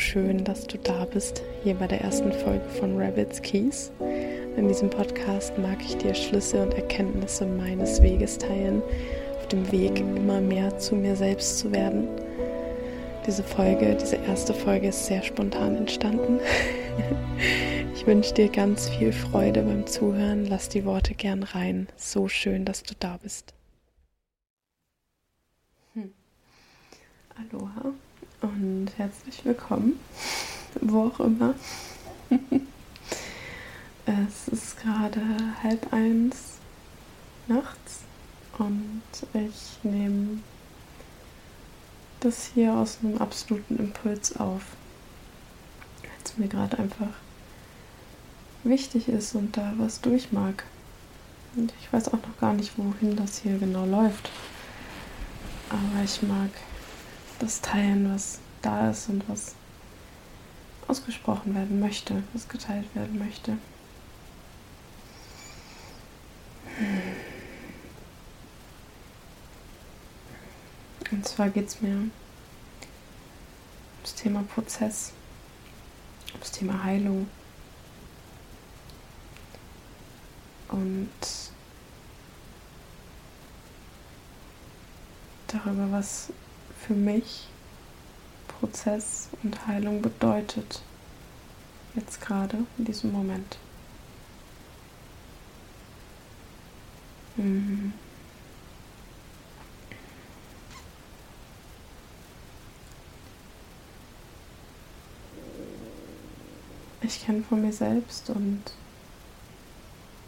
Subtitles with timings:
[0.00, 3.92] Schön, dass du da bist, hier bei der ersten Folge von Rabbits Keys.
[4.56, 8.82] In diesem Podcast mag ich dir Schlüsse und Erkenntnisse meines Weges teilen,
[9.38, 12.08] auf dem Weg immer mehr zu mir selbst zu werden.
[13.26, 16.40] Diese Folge, diese erste Folge ist sehr spontan entstanden.
[17.94, 20.46] Ich wünsche dir ganz viel Freude beim Zuhören.
[20.46, 21.86] Lass die Worte gern rein.
[21.96, 23.52] So schön, dass du da bist.
[25.92, 26.10] Hm.
[27.36, 27.92] Aloha
[28.42, 30.00] und herzlich willkommen,
[30.80, 31.54] wo auch immer.
[34.06, 35.20] es ist gerade
[35.62, 36.58] halb eins
[37.48, 38.00] nachts
[38.58, 39.02] und
[39.34, 40.38] ich nehme
[42.20, 44.62] das hier aus einem absoluten Impuls auf.
[46.18, 47.14] Als mir gerade einfach
[48.64, 50.64] wichtig ist und da was durch mag.
[51.56, 54.30] Und ich weiß auch noch gar nicht, wohin das hier genau läuft.
[55.68, 56.50] Aber ich mag
[57.40, 59.54] das teilen, was da ist und was
[60.86, 63.56] ausgesprochen werden möchte, was geteilt werden möchte.
[71.10, 72.10] Und zwar geht es mir um
[74.02, 75.12] das Thema Prozess,
[76.32, 77.28] um das Thema Heilung.
[80.68, 81.08] Und
[85.48, 86.32] darüber, was
[86.86, 87.46] für mich
[88.48, 90.82] Prozess und Heilung bedeutet.
[91.94, 93.58] Jetzt gerade, in diesem Moment.
[97.36, 97.92] Mhm.
[107.02, 108.62] Ich kenne von mir selbst und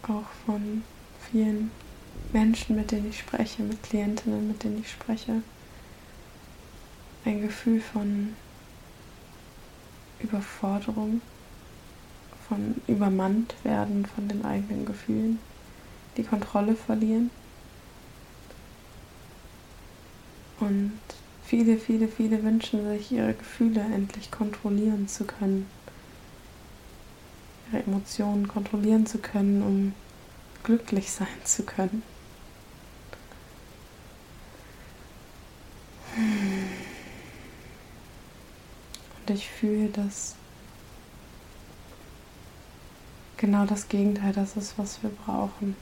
[0.03, 0.83] auch von
[1.31, 1.71] vielen
[2.33, 5.43] Menschen, mit denen ich spreche, mit Klientinnen, mit denen ich spreche,
[7.25, 8.35] ein Gefühl von
[10.21, 11.21] Überforderung,
[12.49, 15.39] von übermannt werden von den eigenen Gefühlen,
[16.17, 17.31] die Kontrolle verlieren.
[20.61, 20.93] Und
[21.45, 25.67] viele, viele, viele wünschen sich, ihre Gefühle endlich kontrollieren zu können,
[27.73, 29.95] ihre Emotionen kontrollieren zu können, um
[30.63, 32.03] glücklich sein zu können.
[39.35, 40.35] Ich fühle, dass
[43.39, 45.75] genau das Gegenteil das ist, was wir brauchen.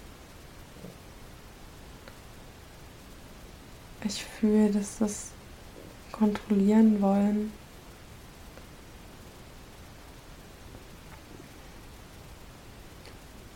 [4.04, 5.30] Ich fühle, dass das
[6.12, 7.52] Kontrollieren wollen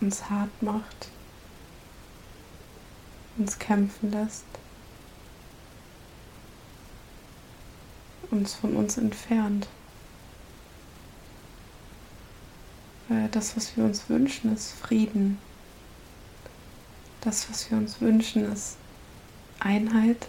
[0.01, 1.09] uns hart macht,
[3.39, 4.45] uns kämpfen lässt.
[8.35, 9.69] uns von uns entfernt.
[13.09, 15.39] Weil das, was wir uns wünschen, ist Frieden.
[17.21, 18.77] Das, was wir uns wünschen, ist
[19.61, 20.29] Einheit,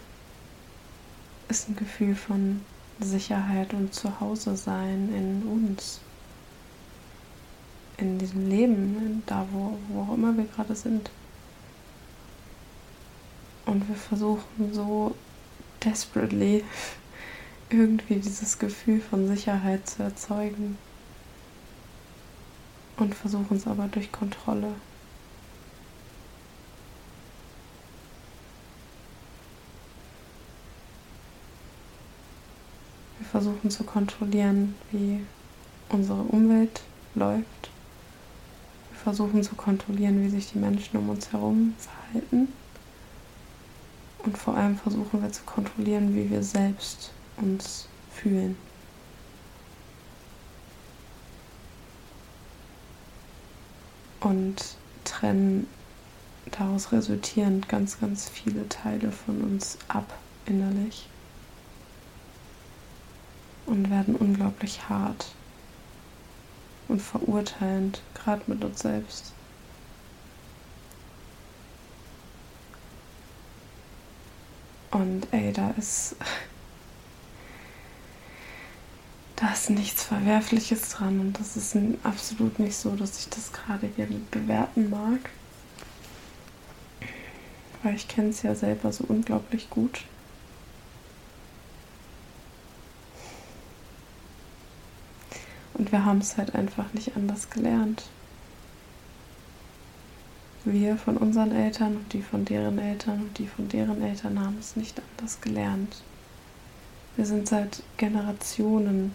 [1.48, 2.60] ist ein Gefühl von
[3.00, 6.00] Sicherheit und Zuhause sein in uns,
[7.98, 11.10] in diesem Leben, da wo, wo auch immer wir gerade sind.
[13.64, 15.14] Und wir versuchen so
[15.82, 16.62] desperately
[17.70, 20.78] irgendwie dieses Gefühl von Sicherheit zu erzeugen
[22.96, 24.72] und versuchen es aber durch Kontrolle.
[33.18, 35.20] Wir versuchen zu kontrollieren, wie
[35.88, 36.82] unsere Umwelt
[37.14, 37.70] läuft.
[38.90, 42.48] Wir versuchen zu kontrollieren, wie sich die Menschen um uns herum verhalten.
[44.18, 48.56] Und vor allem versuchen wir zu kontrollieren, wie wir selbst uns fühlen.
[54.26, 54.56] Und
[55.04, 55.68] trennen
[56.50, 61.08] daraus resultierend ganz, ganz viele Teile von uns ab innerlich
[63.66, 65.26] und werden unglaublich hart
[66.88, 69.32] und verurteilend, gerade mit uns selbst.
[74.90, 76.16] Und ey, da ist
[79.46, 83.88] da ist nichts Verwerfliches dran und das ist absolut nicht so, dass ich das gerade
[83.94, 85.30] hier bewerten mag.
[87.84, 90.02] Weil ich kenne es ja selber so unglaublich gut.
[95.74, 98.02] Und wir haben es halt einfach nicht anders gelernt.
[100.64, 104.56] Wir von unseren Eltern und die von deren Eltern und die von deren Eltern haben
[104.58, 106.02] es nicht anders gelernt.
[107.14, 109.14] Wir sind seit Generationen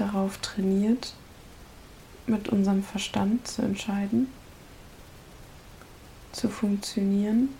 [0.00, 1.14] darauf trainiert,
[2.26, 4.28] mit unserem Verstand zu entscheiden,
[6.32, 7.50] zu funktionieren,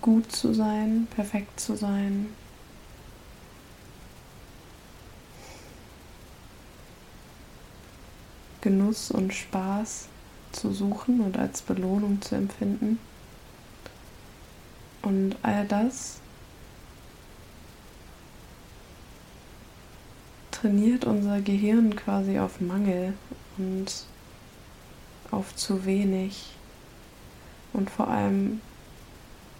[0.00, 2.26] gut zu sein, perfekt zu sein,
[8.60, 10.08] Genuss und Spaß
[10.52, 12.98] zu suchen und als Belohnung zu empfinden.
[15.00, 16.19] Und all das
[20.60, 23.14] trainiert unser Gehirn quasi auf Mangel
[23.56, 24.04] und
[25.30, 26.52] auf zu wenig.
[27.72, 28.60] Und vor allem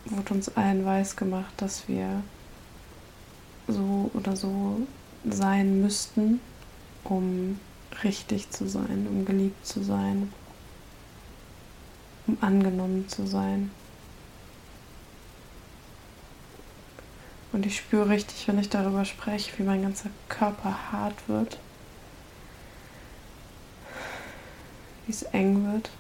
[0.07, 2.23] wurde uns allen weiß gemacht, dass wir
[3.69, 4.87] so oder so
[5.29, 6.41] sein müssten,
[7.05, 7.59] um
[8.03, 10.33] richtig zu sein, um geliebt zu sein,
[12.27, 13.71] um angenommen zu sein.
[17.53, 21.59] Und ich spüre richtig, wenn ich darüber spreche, wie mein ganzer Körper hart wird,
[25.07, 25.91] wie es eng wird.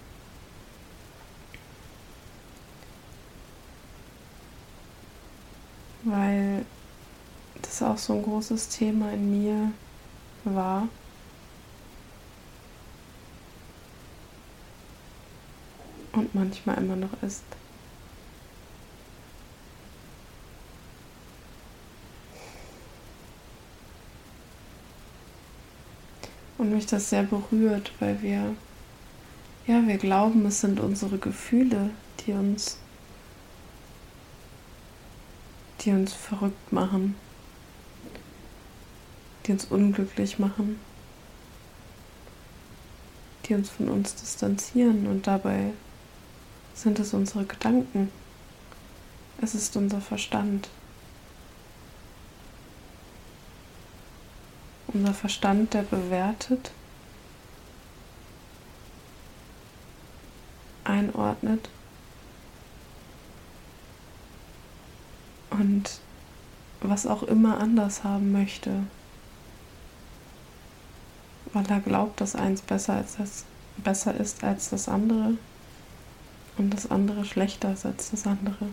[6.04, 6.64] Weil
[7.62, 9.72] das auch so ein großes Thema in mir
[10.44, 10.88] war.
[16.12, 17.44] Und manchmal immer noch ist.
[26.60, 28.54] Und mich das sehr berührt, weil wir,
[29.66, 31.88] ja, wir glauben, es sind unsere Gefühle,
[32.20, 32.76] die uns,
[35.80, 37.14] die uns verrückt machen,
[39.46, 40.78] die uns unglücklich machen,
[43.46, 45.72] die uns von uns distanzieren und dabei
[46.74, 48.10] sind es unsere Gedanken.
[49.40, 50.68] Es ist unser Verstand.
[54.92, 56.72] Unser Verstand, der bewertet,
[60.82, 61.68] einordnet
[65.50, 66.00] und
[66.80, 68.82] was auch immer anders haben möchte,
[71.52, 73.44] weil er glaubt, dass eins besser, als das,
[73.76, 75.36] besser ist als das andere
[76.58, 78.66] und das andere schlechter ist als das andere.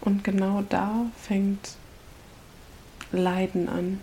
[0.00, 1.76] Und genau da fängt
[3.16, 4.00] Leiden an.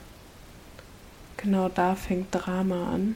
[1.38, 3.16] Genau da fängt Drama an.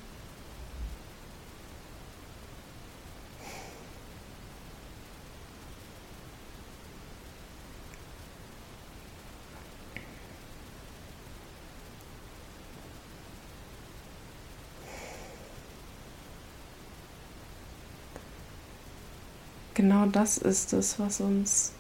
[19.73, 21.76] Genau das ist es, was uns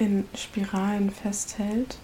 [0.00, 1.98] in Spiralen festhält.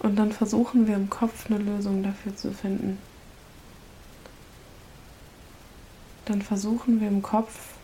[0.00, 2.98] Und dann versuchen wir im Kopf eine Lösung dafür zu finden.
[6.24, 7.74] Dann versuchen wir im Kopf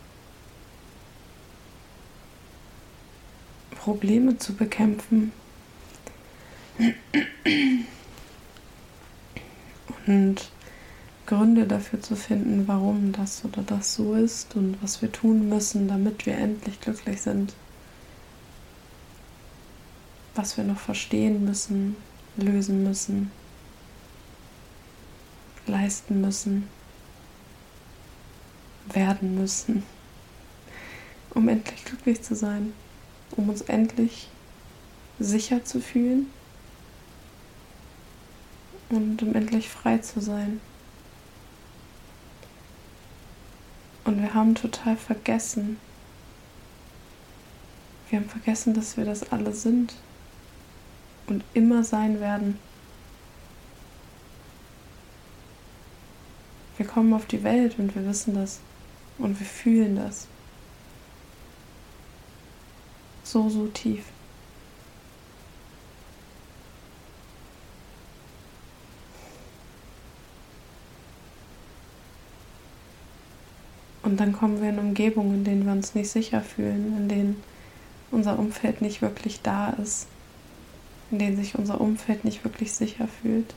[3.71, 5.33] Probleme zu bekämpfen.
[10.07, 10.51] Und
[11.27, 15.89] Gründe dafür zu finden, warum das oder das so ist und was wir tun müssen,
[15.89, 17.55] damit wir endlich glücklich sind.
[20.35, 21.97] Was wir noch verstehen müssen,
[22.37, 23.31] lösen müssen,
[25.67, 26.69] leisten müssen,
[28.93, 29.83] werden müssen,
[31.31, 32.75] um endlich glücklich zu sein,
[33.37, 34.29] um uns endlich
[35.19, 36.27] sicher zu fühlen
[38.91, 40.61] und um endlich frei zu sein.
[44.05, 45.79] Und wir haben total vergessen,
[48.11, 49.95] wir haben vergessen, dass wir das alle sind
[51.27, 52.59] und immer sein werden.
[56.77, 58.61] Wir kommen auf die Welt und wir wissen das
[59.19, 60.27] und wir fühlen das.
[63.23, 64.05] So, so tief.
[74.05, 77.43] Und dann kommen wir in Umgebungen, in denen wir uns nicht sicher fühlen, in denen
[78.11, 80.07] unser Umfeld nicht wirklich da ist,
[81.11, 83.55] in denen sich unser Umfeld nicht wirklich sicher fühlt,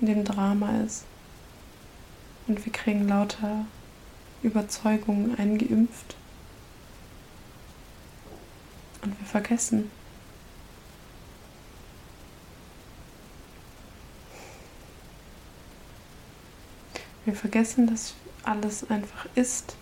[0.00, 1.04] in dem Drama ist.
[2.48, 3.64] Und wir kriegen lauter
[4.42, 6.16] Überzeugungen eingeimpft.
[9.02, 9.88] Und wir vergessen,
[17.26, 19.76] Wir vergessen, dass alles einfach ist.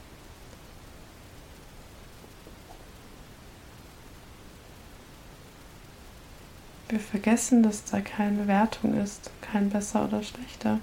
[6.88, 10.80] Wir vergessen, dass da keine Wertung ist, kein besser oder schlechter.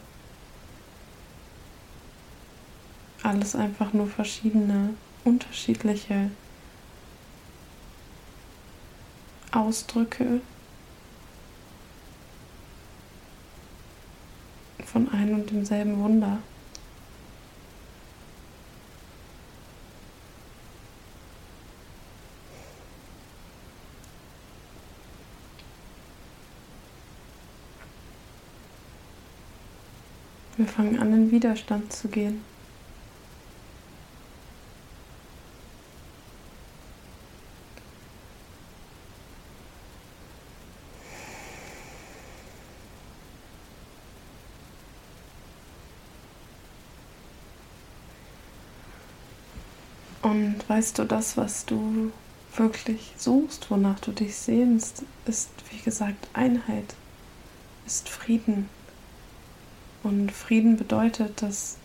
[3.23, 6.29] Alles einfach nur verschiedene, unterschiedliche
[9.51, 10.41] Ausdrücke
[14.85, 16.37] von einem und demselben Wunder.
[30.57, 32.41] Wir fangen an, in Widerstand zu gehen.
[50.21, 52.11] Und weißt du, das, was du
[52.55, 56.95] wirklich suchst, wonach du dich sehnst, ist, wie gesagt, Einheit,
[57.85, 58.69] ist Frieden.
[60.05, 61.77] Und Frieden bedeutet, dass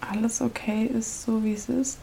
[0.00, 2.00] alles okay ist, so wie es ist.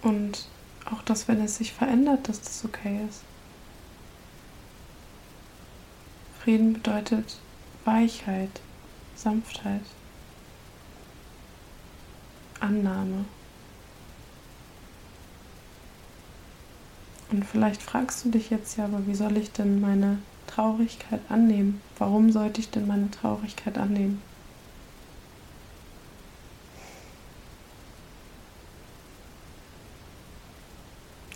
[0.00, 0.46] Und
[0.86, 3.20] auch, dass wenn es sich verändert, dass das okay ist.
[6.42, 7.36] Frieden bedeutet
[7.84, 8.62] Weichheit,
[9.16, 9.82] Sanftheit.
[12.60, 13.26] Annahme.
[17.30, 20.16] Und vielleicht fragst du dich jetzt ja, aber wie soll ich denn meine
[20.50, 21.80] Traurigkeit annehmen?
[21.98, 24.20] Warum sollte ich denn meine Traurigkeit annehmen?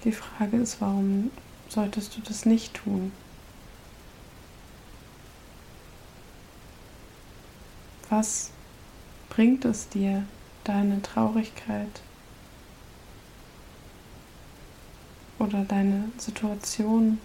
[0.02, 1.30] Die Frage ist, warum
[1.68, 3.12] solltest du das nicht tun?
[8.10, 8.50] Was
[9.30, 10.24] bringt es dir,
[10.64, 12.02] deine Traurigkeit
[15.38, 17.18] oder deine Situation,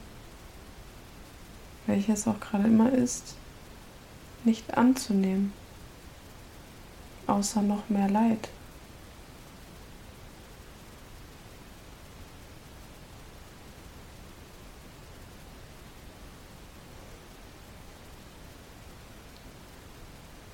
[1.89, 3.35] welche es auch gerade immer ist,
[4.43, 5.51] nicht anzunehmen,
[7.27, 8.49] außer noch mehr Leid.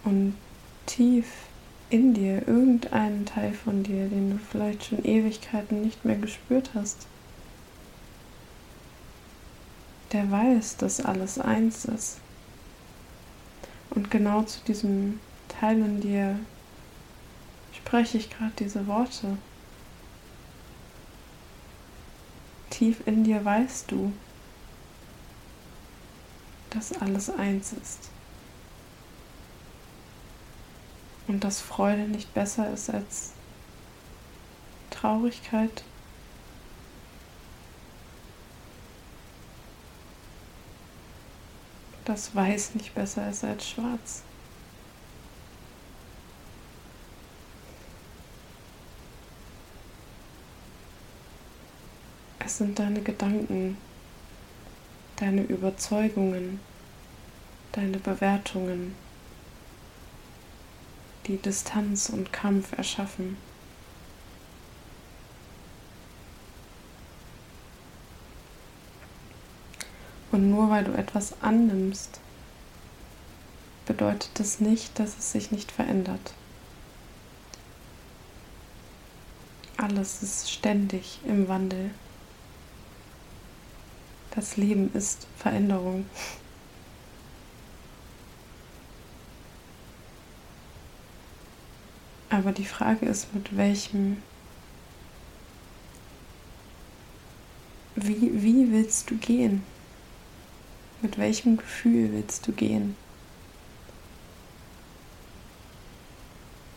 [0.05, 0.35] Und
[0.85, 1.25] tief
[1.89, 7.07] in dir, irgendeinen Teil von dir, den du vielleicht schon Ewigkeiten nicht mehr gespürt hast,
[10.15, 12.17] der weiß, dass alles eins ist.
[13.89, 16.39] Und genau zu diesem Teil in dir
[17.73, 19.37] spreche ich gerade diese Worte.
[22.69, 24.11] Tief in dir weißt du,
[26.71, 28.09] dass alles eins ist.
[31.27, 33.31] und dass Freude nicht besser ist als
[34.91, 35.83] Traurigkeit.
[42.05, 44.23] Dass Weiß nicht besser ist als Schwarz.
[52.39, 53.77] Es sind deine Gedanken,
[55.15, 56.59] deine Überzeugungen,
[57.71, 58.95] deine Bewertungen
[61.27, 63.37] die Distanz und Kampf erschaffen.
[70.35, 72.19] Und nur weil du etwas annimmst,
[73.85, 76.33] bedeutet das nicht, dass es sich nicht verändert.
[79.77, 81.91] Alles ist ständig im Wandel.
[84.31, 86.05] Das Leben ist Veränderung.
[92.29, 94.21] Aber die Frage ist, mit welchem,
[97.95, 99.63] wie, wie willst du gehen?
[101.05, 102.95] Mit welchem Gefühl willst du gehen?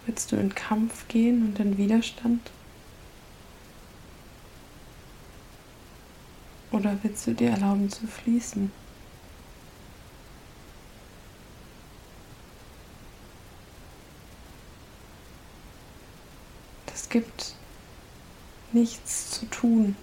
[0.04, 2.50] Willst du in Kampf gehen und in Widerstand?
[6.72, 8.70] Oder willst du dir erlauben zu fließen?
[16.92, 17.54] Es gibt
[18.72, 19.96] nichts zu tun,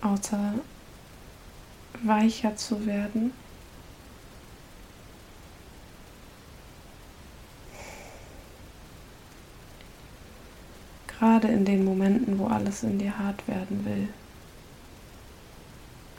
[0.00, 0.54] außer
[2.02, 3.32] weicher zu werden.
[11.06, 14.08] Gerade in den Momenten, wo alles in dir hart werden will,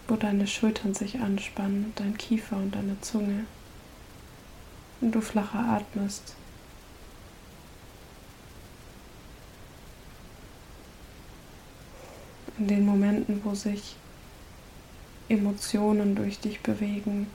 [0.08, 3.46] wo deine Schultern sich anspannen, dein Kiefer und deine Zunge.
[5.02, 6.36] Und du flacher atmest.
[12.58, 13.98] In den Momenten, wo sich
[15.34, 17.28] Emotionen durch dich bewegen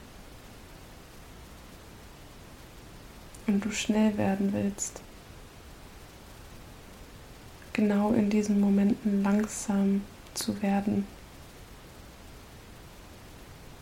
[3.45, 5.01] und du schnell werden willst.
[7.73, 10.01] Genau in diesen Momenten langsam
[10.33, 11.05] zu werden,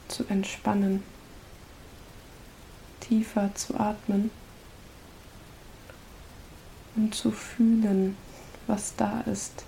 [0.08, 1.03] zu entspannen,
[2.99, 4.32] tiefer zu atmen
[6.95, 8.17] und zu fühlen,
[8.65, 9.63] was da ist.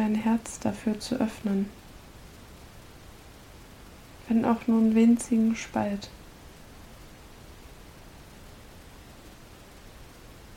[0.00, 1.68] Dein Herz dafür zu öffnen
[4.30, 6.08] wenn auch nur einen winzigen Spalt.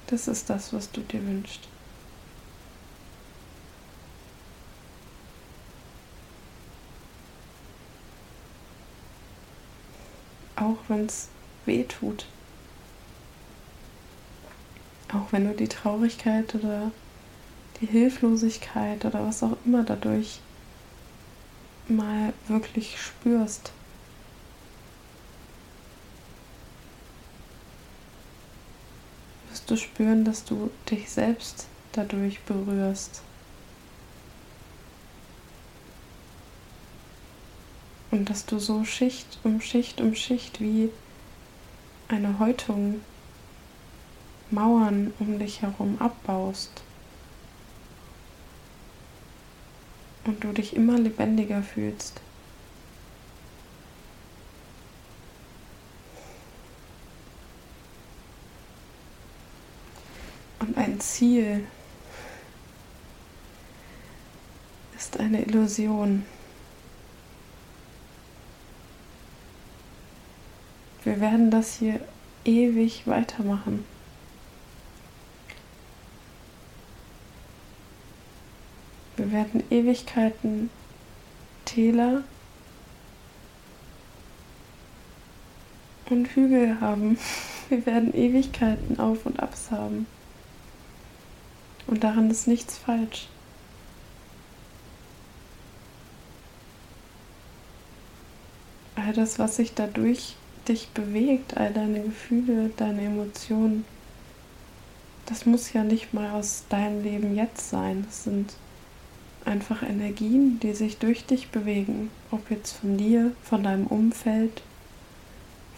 [0.08, 1.68] Das ist das, was du dir wünschst.
[10.56, 11.30] Auch wenn es
[11.66, 12.28] weh tut.
[15.12, 16.92] Auch wenn du die Traurigkeit oder
[17.86, 20.40] Hilflosigkeit oder was auch immer dadurch
[21.88, 23.72] mal wirklich spürst.
[29.50, 33.22] Wirst du spüren, dass du dich selbst dadurch berührst.
[38.12, 40.90] Und dass du so Schicht um Schicht um Schicht wie
[42.08, 43.02] eine Häutung
[44.52, 46.84] Mauern um dich herum abbaust.
[50.26, 52.22] Und du dich immer lebendiger fühlst.
[60.60, 61.66] Und ein Ziel
[64.96, 66.26] ist eine Illusion.
[71.04, 72.00] Wir werden das hier
[72.46, 73.86] ewig weitermachen.
[79.24, 80.70] Wir werden Ewigkeiten
[81.64, 82.24] Täler
[86.10, 87.18] und Hügel haben.
[87.70, 90.08] Wir werden Ewigkeiten Auf und Abs haben.
[91.88, 93.30] Und daran ist nichts falsch.
[98.96, 100.36] All das, was sich dadurch
[100.68, 103.86] dich bewegt, all deine Gefühle, deine Emotionen,
[105.28, 108.04] das muss ja nicht mal aus deinem Leben jetzt sein.
[108.06, 108.54] Das sind
[109.46, 114.62] einfach Energien, die sich durch dich bewegen, ob jetzt von dir, von deinem Umfeld,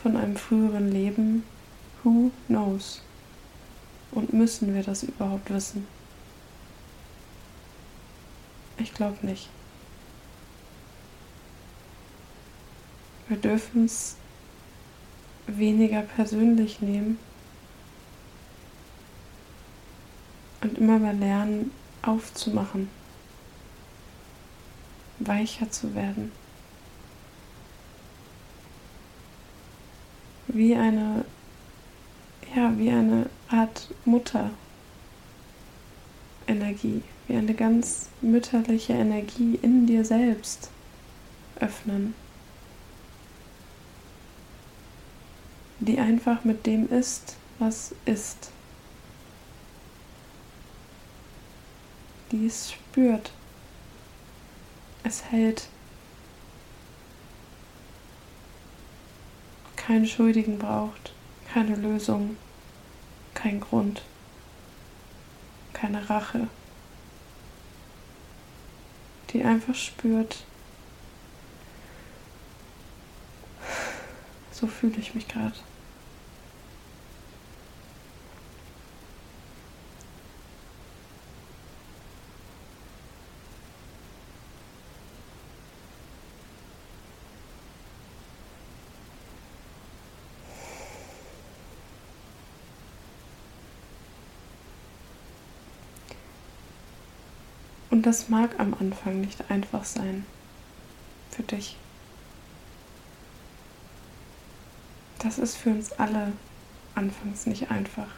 [0.02, 1.44] von einem früheren Leben,
[2.04, 3.02] who knows?
[4.12, 5.88] Und müssen wir das überhaupt wissen?
[8.78, 9.50] Ich glaube nicht.
[13.28, 14.16] Wir dürfen es
[15.48, 17.18] weniger persönlich nehmen
[20.62, 21.72] und immer mehr lernen
[22.04, 22.90] aufzumachen
[25.20, 26.32] weicher zu werden.
[30.48, 31.26] Wie eine,
[32.56, 34.52] ja, wie eine Art Mutter
[36.48, 40.70] Energie, wie eine ganz mütterliche Energie in dir selbst
[41.60, 42.14] öffnen,
[45.80, 48.52] die einfach mit dem ist, was ist,
[52.32, 53.32] die es spürt
[55.06, 55.68] es hält.
[59.76, 61.14] Keinen Schuldigen braucht,
[61.54, 62.38] keine Lösung,
[63.36, 64.02] kein Grund,
[65.74, 66.48] keine Rache,
[69.30, 70.44] die einfach spürt,
[74.52, 75.54] so fühle ich mich gerade.
[97.96, 100.26] Und das mag am Anfang nicht einfach sein
[101.32, 101.78] für dich.
[105.20, 106.34] Das ist für uns alle
[106.94, 108.10] anfangs nicht einfach,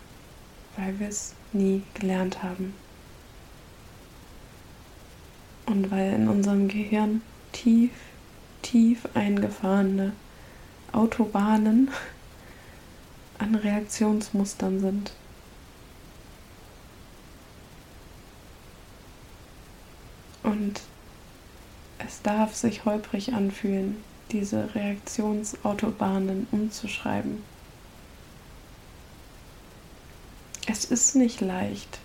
[0.77, 2.73] weil wir es nie gelernt haben.
[5.67, 7.91] Und weil in unserem Gehirn tief,
[8.63, 10.13] tief eingefahrene
[10.91, 11.91] Autobahnen
[13.37, 15.11] an Reaktionsmustern sind.
[20.47, 20.79] Und
[21.99, 23.97] es darf sich holprig anfühlen,
[24.31, 27.43] diese Reaktionsautobahnen umzuschreiben.
[30.65, 31.99] Es ist nicht leicht,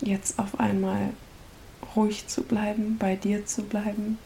[0.00, 1.10] jetzt auf einmal
[1.96, 4.18] ruhig zu bleiben, bei dir zu bleiben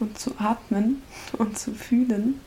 [0.00, 1.02] und zu atmen
[1.32, 2.42] und zu fühlen,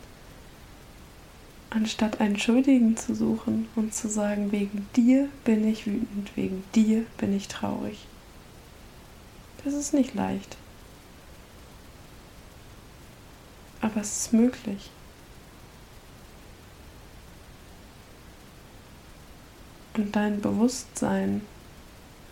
[1.71, 7.03] anstatt einen Schuldigen zu suchen und zu sagen, wegen dir bin ich wütend, wegen dir
[7.17, 8.05] bin ich traurig.
[9.63, 10.58] Das ist nicht leicht.
[13.82, 14.89] Aber es ist möglich.
[19.93, 21.41] Und dein Bewusstsein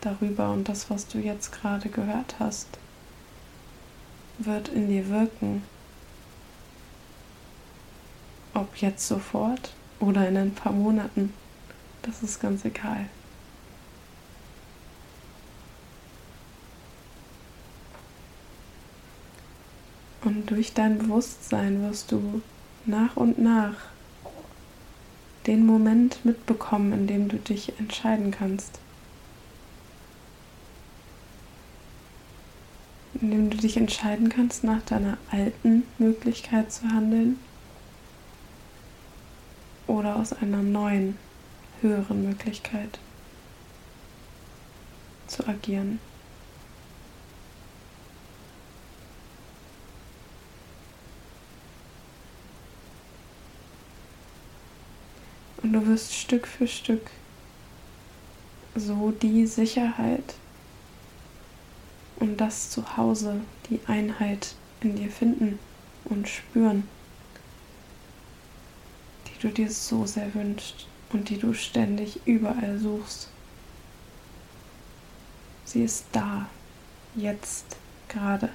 [0.01, 2.67] darüber und das, was du jetzt gerade gehört hast,
[4.37, 5.63] wird in dir wirken.
[8.53, 11.33] Ob jetzt sofort oder in ein paar Monaten,
[12.01, 13.09] das ist ganz egal.
[20.21, 22.41] Und durch dein Bewusstsein wirst du
[22.85, 23.75] nach und nach
[25.45, 28.79] den Moment mitbekommen, in dem du dich entscheiden kannst.
[33.21, 37.37] indem du dich entscheiden kannst, nach deiner alten Möglichkeit zu handeln
[39.87, 41.17] oder aus einer neuen,
[41.81, 42.97] höheren Möglichkeit
[45.27, 45.99] zu agieren.
[55.69, 57.11] Und du wirst Stück für Stück
[58.73, 60.33] so die Sicherheit
[62.15, 65.59] und das Zuhause, die Einheit in dir finden
[66.05, 66.87] und spüren,
[69.27, 73.29] die du dir so sehr wünschst und die du ständig überall suchst.
[75.65, 76.49] Sie ist da,
[77.13, 77.77] jetzt,
[78.07, 78.49] gerade.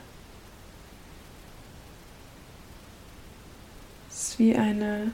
[4.11, 5.13] Es ist wie eine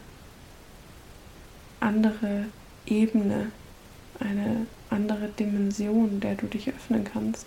[1.80, 2.46] andere
[2.86, 3.52] Ebene,
[4.18, 7.46] eine andere Dimension, der du dich öffnen kannst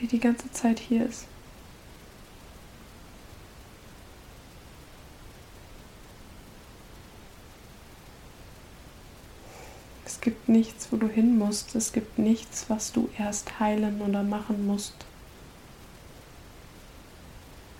[0.00, 1.26] die die ganze Zeit hier ist.
[10.04, 11.74] Es gibt nichts, wo du hin musst.
[11.74, 14.94] Es gibt nichts, was du erst heilen oder machen musst.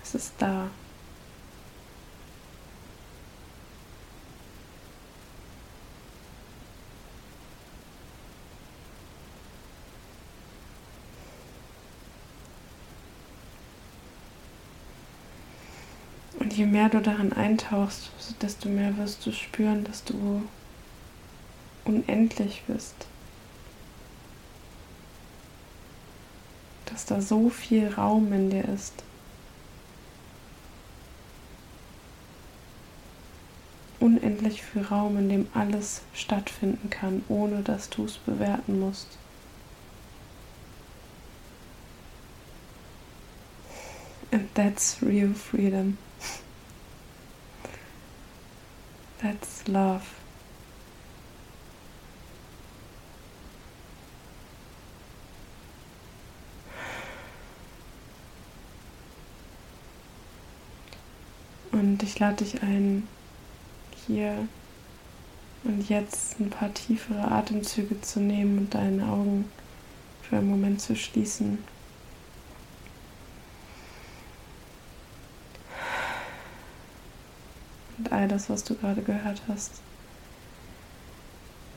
[0.03, 0.69] Es ist da.
[16.75, 18.11] Mehr du darin eintauchst,
[18.41, 20.41] desto mehr wirst du spüren, dass du
[21.85, 22.93] unendlich bist.
[26.87, 28.91] Dass da so viel Raum in dir ist.
[34.01, 39.07] Unendlich viel Raum, in dem alles stattfinden kann, ohne dass du es bewerten musst.
[44.29, 45.97] And that's real freedom.
[49.25, 50.03] That's love.
[61.71, 63.07] Und ich lade dich ein,
[64.05, 64.47] hier
[65.63, 69.49] und jetzt ein paar tiefere Atemzüge zu nehmen und deine Augen
[70.21, 71.57] für einen Moment zu schließen.
[78.05, 79.81] und all das, was du gerade gehört hast,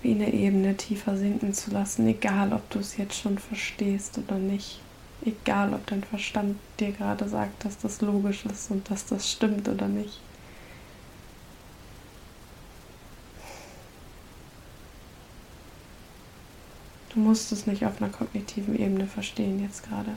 [0.02, 4.36] wie eine Ebene tiefer sinken zu lassen, egal ob du es jetzt schon verstehst oder
[4.36, 4.80] nicht.
[5.24, 9.68] Egal, ob dein Verstand dir gerade sagt, dass das logisch ist und dass das stimmt
[9.68, 10.20] oder nicht.
[17.12, 20.12] Du musst es nicht auf einer kognitiven Ebene verstehen jetzt gerade.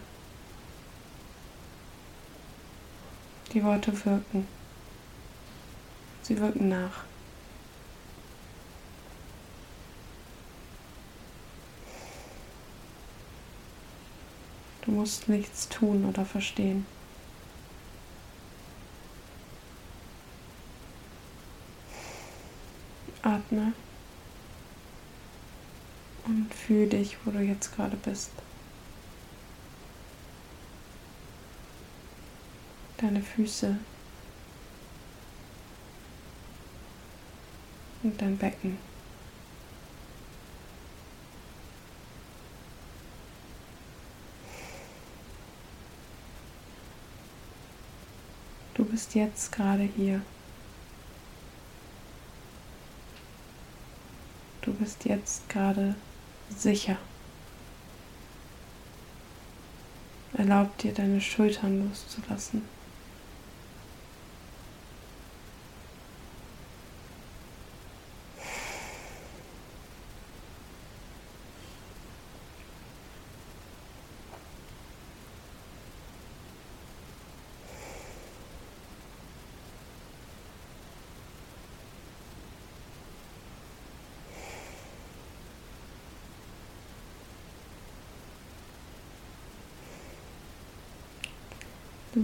[3.53, 4.45] Die Worte wirken.
[6.23, 7.03] Sie wirken nach.
[14.83, 16.85] Du musst nichts tun oder verstehen.
[23.21, 23.73] Atme
[26.25, 28.31] und fühl dich, wo du jetzt gerade bist.
[32.97, 33.77] Deine Füße
[38.03, 38.77] und dein Becken.
[48.73, 50.21] Du bist jetzt gerade hier.
[54.61, 55.95] Du bist jetzt gerade
[56.49, 56.97] sicher.
[60.33, 62.63] Erlaub dir, deine Schultern loszulassen.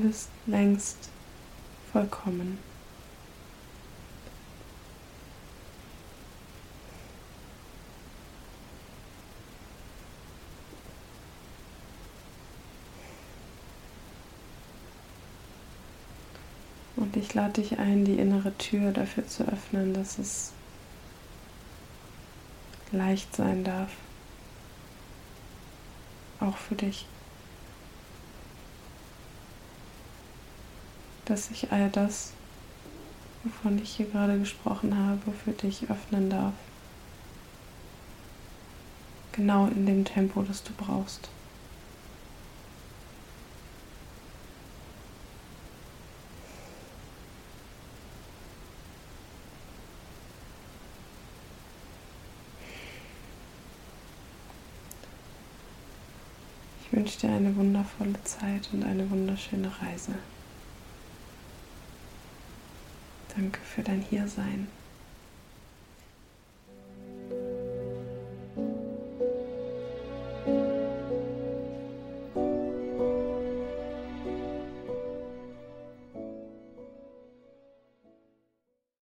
[0.07, 1.09] Bist längst
[1.91, 2.57] vollkommen.
[16.95, 20.53] Und ich lade dich ein, die innere Tür dafür zu öffnen, dass es
[22.91, 23.91] leicht sein darf.
[26.39, 27.05] Auch für dich.
[31.27, 32.31] Dass ich all das,
[33.43, 36.53] wovon ich hier gerade gesprochen habe, für dich öffnen darf.
[39.33, 41.29] Genau in dem Tempo, das du brauchst.
[56.83, 60.13] Ich wünsche dir eine wundervolle Zeit und eine wunderschöne Reise.
[63.37, 64.67] Danke für dein Hiersein.